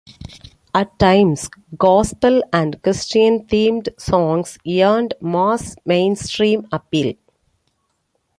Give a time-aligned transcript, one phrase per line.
[0.73, 1.47] At times,
[1.77, 7.13] gospel and Christian-themed songs earned mass mainstream appeal.